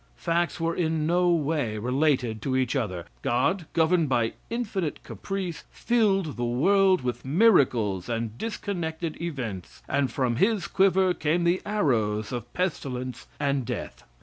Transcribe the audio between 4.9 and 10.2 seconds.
caprice, filled the world with miracles and disconnected events, and